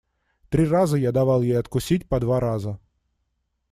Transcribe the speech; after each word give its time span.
Три 0.49 0.65
раза 0.65 0.97
я 0.97 1.11
давал 1.11 1.43
ей 1.43 1.59
откусить 1.59 2.09
по 2.09 2.19
два 2.19 2.39
раза. 2.39 2.79